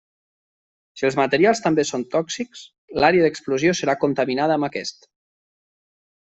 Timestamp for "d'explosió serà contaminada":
3.29-4.59